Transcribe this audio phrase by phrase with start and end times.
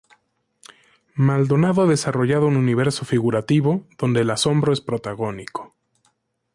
[1.13, 5.75] Maldonado ha desarrollado un universo figurativo donde el asombro es protagónico.